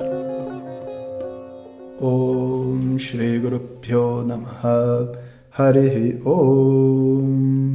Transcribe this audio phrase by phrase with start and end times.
[2.00, 5.10] Om Shri Guru Pyo Namaha
[5.58, 7.66] Harihi Om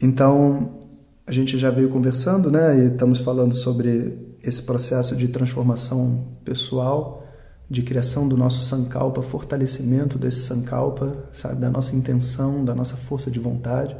[0.00, 0.81] Então,
[1.26, 2.76] a gente já veio conversando, né?
[2.78, 7.24] E estamos falando sobre esse processo de transformação pessoal,
[7.70, 13.30] de criação do nosso sankalpa, fortalecimento desse sankalpa, sabe, da nossa intenção, da nossa força
[13.30, 13.96] de vontade.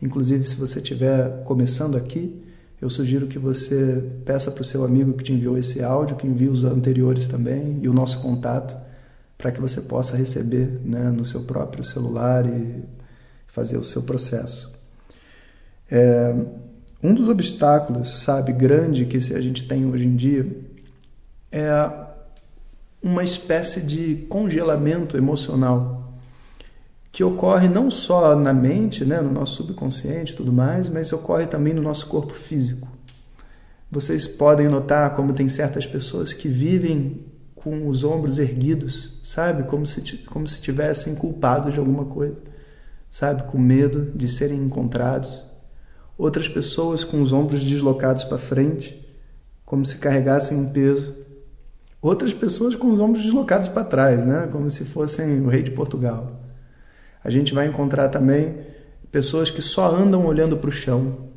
[0.00, 2.42] Inclusive, se você estiver começando aqui,
[2.80, 6.26] eu sugiro que você peça para o seu amigo que te enviou esse áudio, que
[6.26, 8.76] envie os anteriores também e o nosso contato,
[9.38, 12.82] para que você possa receber né, no seu próprio celular e
[13.46, 14.81] fazer o seu processo.
[15.94, 16.34] É,
[17.02, 20.50] um dos obstáculos, sabe, grande que a gente tem hoje em dia
[21.50, 21.90] é
[23.02, 26.14] uma espécie de congelamento emocional
[27.10, 31.44] que ocorre não só na mente, né, no nosso subconsciente e tudo mais, mas ocorre
[31.44, 32.88] também no nosso corpo físico.
[33.90, 37.20] Vocês podem notar como tem certas pessoas que vivem
[37.54, 39.64] com os ombros erguidos, sabe?
[39.64, 42.38] Como se, como se tivessem culpados de alguma coisa,
[43.10, 43.42] sabe?
[43.42, 45.51] Com medo de serem encontrados
[46.16, 49.02] outras pessoas com os ombros deslocados para frente,
[49.64, 51.14] como se carregassem um peso,
[52.00, 54.48] outras pessoas com os ombros deslocados para trás, né?
[54.50, 56.40] como se fossem o rei de Portugal.
[57.24, 58.56] A gente vai encontrar também
[59.10, 61.30] pessoas que só andam olhando para o chão,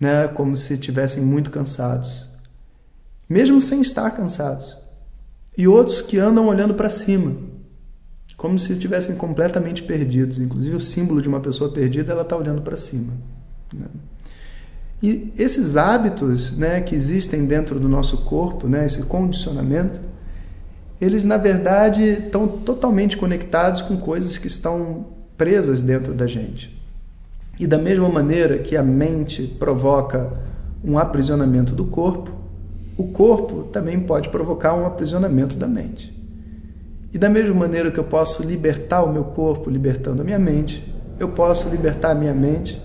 [0.00, 0.26] né?
[0.28, 2.26] como se estivessem muito cansados,
[3.28, 4.76] mesmo sem estar cansados.
[5.56, 7.36] E outros que andam olhando para cima,
[8.36, 10.38] como se estivessem completamente perdidos.
[10.38, 13.12] Inclusive, o símbolo de uma pessoa perdida, ela está olhando para cima.
[13.74, 13.86] Né?
[15.02, 20.00] E esses hábitos né, que existem dentro do nosso corpo, né, esse condicionamento,
[21.00, 26.80] eles na verdade estão totalmente conectados com coisas que estão presas dentro da gente.
[27.58, 30.32] E da mesma maneira que a mente provoca
[30.84, 32.30] um aprisionamento do corpo,
[32.96, 36.16] o corpo também pode provocar um aprisionamento da mente.
[37.12, 40.94] E da mesma maneira que eu posso libertar o meu corpo libertando a minha mente,
[41.18, 42.80] eu posso libertar a minha mente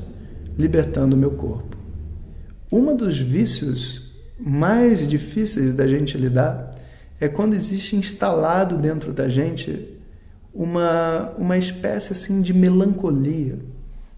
[0.57, 1.77] libertando o meu corpo.
[2.71, 6.71] Um dos vícios mais difíceis da gente lidar
[7.19, 9.97] é quando existe instalado dentro da gente
[10.53, 13.59] uma, uma espécie assim de melancolia,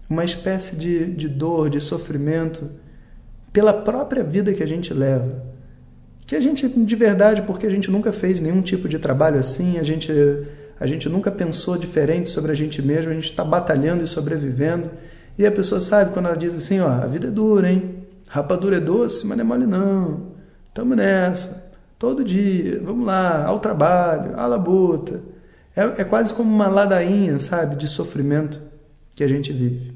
[0.08, 2.68] uma espécie de, de dor, de sofrimento
[3.52, 5.44] pela própria vida que a gente leva.
[6.26, 9.78] Que a gente, de verdade, porque a gente nunca fez nenhum tipo de trabalho assim,
[9.78, 10.12] a gente,
[10.78, 14.90] a gente nunca pensou diferente sobre a gente mesmo, a gente está batalhando e sobrevivendo
[15.38, 18.04] e a pessoa sabe quando ela diz assim, ó, a vida é dura, hein?
[18.28, 20.30] Rapadura é doce, mas não é mole não.
[20.72, 21.70] Tamo nessa.
[21.98, 25.20] Todo dia, vamos lá, ao trabalho, à labuta.
[25.74, 28.60] É, é quase como uma ladainha, sabe, de sofrimento
[29.14, 29.92] que a gente vive.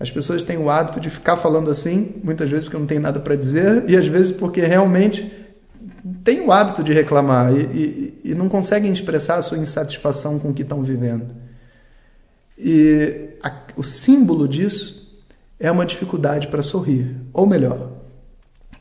[0.00, 3.18] As pessoas têm o hábito de ficar falando assim, muitas vezes porque não tem nada
[3.18, 5.30] para dizer, e às vezes porque realmente
[6.22, 10.50] tem o hábito de reclamar e, e, e não conseguem expressar a sua insatisfação com
[10.50, 11.34] o que estão vivendo.
[12.56, 15.22] E a, o símbolo disso
[15.60, 17.14] é uma dificuldade para sorrir.
[17.32, 17.92] Ou melhor,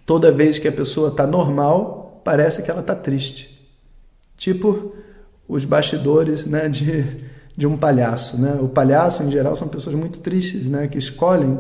[0.08, 3.70] toda vez que a pessoa está normal, parece que ela está triste.
[4.36, 4.96] Tipo
[5.48, 7.06] os bastidores né, de,
[7.56, 8.42] de um palhaço.
[8.42, 8.58] Né?
[8.60, 11.60] O palhaço, em geral, são pessoas muito tristes, né, que escolhem,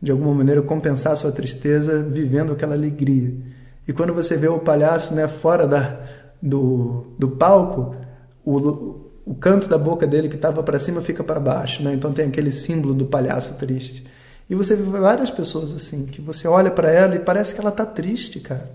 [0.00, 3.34] de alguma maneira, compensar a sua tristeza vivendo aquela alegria.
[3.88, 6.00] E quando você vê o palhaço né, fora da,
[6.40, 7.96] do, do palco,
[8.44, 11.92] o, o canto da boca dele que estava para cima fica para baixo, né?
[11.92, 14.06] Então tem aquele símbolo do palhaço triste.
[14.48, 17.70] E você vê várias pessoas assim, que você olha para ela e parece que ela
[17.70, 18.70] está triste, cara.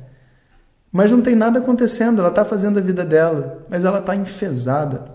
[0.91, 5.09] Mas não tem nada acontecendo, ela está fazendo a vida dela, mas ela está enfesada.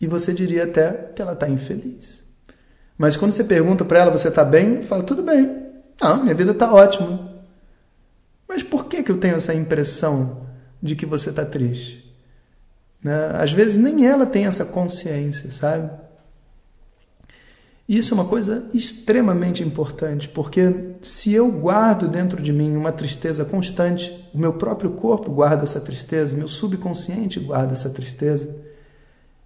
[0.00, 2.22] E você diria até que ela está infeliz.
[2.96, 4.84] Mas quando você pergunta para ela, você está bem?
[4.84, 5.66] Fala, tudo bem.
[6.00, 7.30] Não, minha vida está ótima.
[8.48, 10.46] Mas por que, que eu tenho essa impressão
[10.82, 12.03] de que você está triste?
[13.04, 13.32] Né?
[13.34, 15.90] Às vezes nem ela tem essa consciência, sabe?
[17.86, 23.44] Isso é uma coisa extremamente importante, porque se eu guardo dentro de mim uma tristeza
[23.44, 28.56] constante, o meu próprio corpo guarda essa tristeza, meu subconsciente guarda essa tristeza,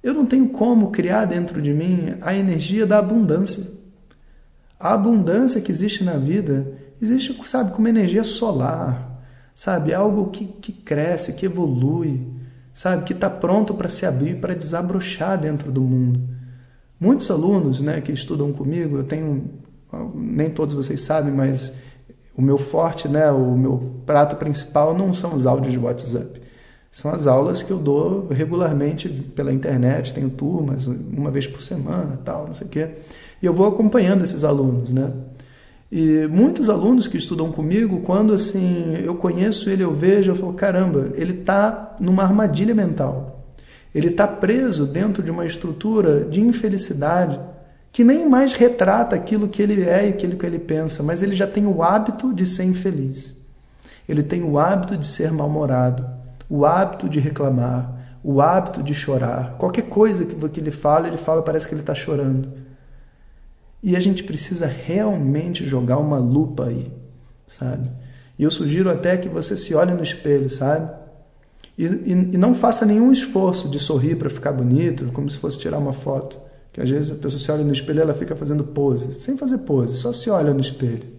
[0.01, 3.67] eu não tenho como criar dentro de mim a energia da abundância.
[4.79, 9.21] A abundância que existe na vida existe, sabe, como energia solar,
[9.53, 9.93] sabe?
[9.93, 12.38] Algo que, que cresce, que evolui,
[12.79, 16.21] sabe, que está pronto para se abrir, para desabrochar dentro do mundo.
[17.01, 19.51] Muitos alunos né, que estudam comigo, eu tenho,
[20.15, 21.75] nem todos vocês sabem, mas
[22.39, 26.41] O meu forte, né, o meu prato principal não são os áudios de WhatsApp.
[26.89, 32.17] São as aulas que eu dou regularmente pela internet, tenho turmas uma vez por semana,
[32.25, 32.91] tal, não sei o quê.
[33.43, 35.13] E eu vou acompanhando esses alunos, né?
[35.91, 40.53] E muitos alunos que estudam comigo, quando assim eu conheço ele, eu vejo, eu falo,
[40.53, 43.47] caramba, ele está numa armadilha mental.
[43.95, 47.41] Ele está preso dentro de uma estrutura de infelicidade
[47.91, 51.35] que nem mais retrata aquilo que ele é e aquilo que ele pensa, mas ele
[51.35, 53.35] já tem o hábito de ser infeliz.
[54.07, 56.07] Ele tem o hábito de ser mal-humorado,
[56.51, 59.57] o hábito de reclamar, o hábito de chorar.
[59.59, 62.49] Qualquer coisa que ele fala, ele fala, parece que ele está chorando.
[63.83, 66.93] E a gente precisa realmente jogar uma lupa aí,
[67.47, 67.91] sabe?
[68.39, 70.91] E eu sugiro até que você se olhe no espelho, sabe?
[71.77, 75.59] E, e, e não faça nenhum esforço de sorrir para ficar bonito, como se fosse
[75.59, 76.41] tirar uma foto.
[76.73, 79.37] Que às vezes a pessoa se olha no espelho e ela fica fazendo pose, sem
[79.37, 81.19] fazer pose, só se olha no espelho.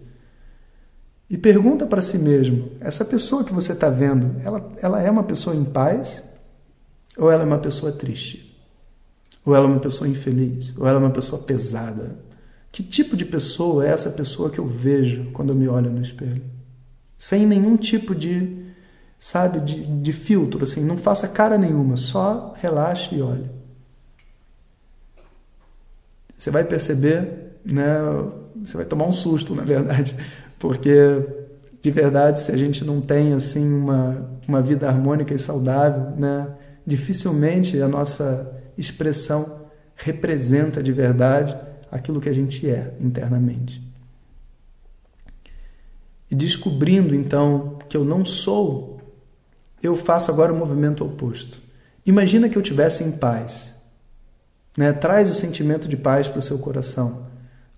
[1.28, 5.22] E pergunta para si mesmo: essa pessoa que você está vendo, ela, ela é uma
[5.22, 6.22] pessoa em paz?
[7.16, 8.58] Ou ela é uma pessoa triste?
[9.44, 10.76] Ou ela é uma pessoa infeliz?
[10.76, 12.16] Ou ela é uma pessoa pesada?
[12.72, 16.00] Que tipo de pessoa é essa pessoa que eu vejo quando eu me olho no
[16.00, 16.42] espelho?
[17.18, 18.64] Sem nenhum tipo de,
[19.18, 23.50] sabe, de, de filtro, assim, não faça cara nenhuma, só relaxe e olhe.
[26.36, 27.98] Você vai perceber, né,
[28.64, 30.16] você vai tomar um susto, na verdade,
[30.58, 30.92] porque
[31.82, 36.46] de verdade, se a gente não tem assim uma, uma vida harmônica e saudável, né,
[36.86, 41.56] dificilmente a nossa expressão representa de verdade
[41.90, 43.82] aquilo que a gente é internamente.
[46.30, 49.00] E descobrindo então que eu não sou,
[49.82, 51.58] eu faço agora o movimento oposto.
[52.06, 53.74] Imagina que eu tivesse em paz.
[54.76, 54.92] Né?
[54.92, 57.26] Traz o sentimento de paz para o seu coração.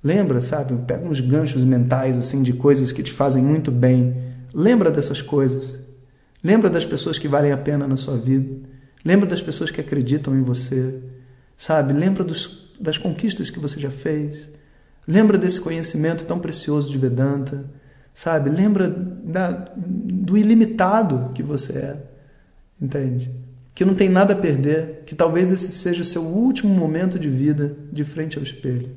[0.04, 0.74] Lembra, sabe?
[0.84, 4.16] Pega uns ganchos mentais assim de coisas que te fazem muito bem.
[4.52, 5.78] Lembra dessas coisas.
[6.42, 8.68] Lembra das pessoas que valem a pena na sua vida.
[9.04, 11.00] Lembra das pessoas que acreditam em você.
[11.56, 11.92] Sabe?
[11.92, 14.50] Lembra dos das conquistas que você já fez.
[15.06, 17.64] Lembra desse conhecimento tão precioso de Vedanta,
[18.12, 18.50] sabe?
[18.50, 22.02] Lembra da, do ilimitado que você é,
[22.80, 23.30] entende?
[23.72, 27.30] Que não tem nada a perder, que talvez esse seja o seu último momento de
[27.30, 28.90] vida de frente ao espelho.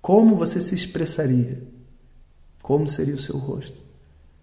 [0.00, 1.62] Como você se expressaria?
[2.62, 3.82] Como seria o seu rosto?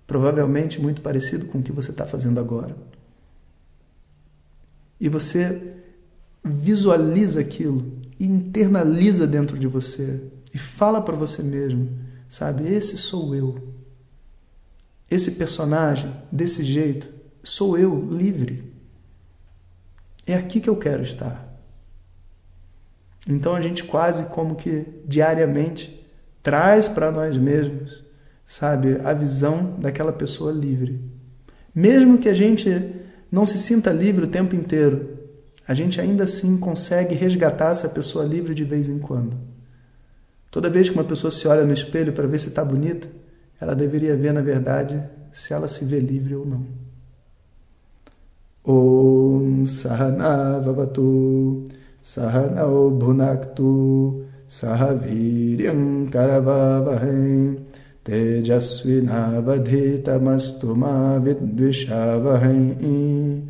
[0.06, 2.76] Provavelmente muito parecido com o que você está fazendo agora.
[5.00, 5.83] E você
[6.44, 11.90] visualiza aquilo e internaliza dentro de você e fala para você mesmo,
[12.28, 12.68] sabe?
[12.68, 13.74] Esse sou eu.
[15.10, 17.10] Esse personagem, desse jeito,
[17.44, 18.74] sou eu livre.
[20.26, 21.50] É aqui que eu quero estar.
[23.28, 26.06] Então a gente quase como que diariamente
[26.42, 28.04] traz para nós mesmos,
[28.46, 31.00] sabe, a visão daquela pessoa livre.
[31.74, 32.70] Mesmo que a gente
[33.32, 35.23] não se sinta livre o tempo inteiro,
[35.68, 39.36] a gente ainda assim consegue resgatar essa pessoa livre de vez em quando.
[40.52, 43.08] Toda vez que uma pessoa se olha no espelho para ver se está bonita,
[43.60, 45.02] ela deveria ver, na verdade,
[45.32, 46.64] se ela se vê livre ou não.
[48.66, 51.66] Om Sahana Vavatu
[52.02, 57.58] Sahanao Bhunaktu Sahaviryam Karavavahem
[58.04, 63.50] Tejasvinavadhitamastu Ma Vidvishavahem